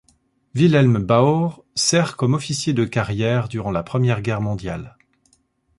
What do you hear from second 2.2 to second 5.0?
officier de carrière durant la Première Guerre mondiale.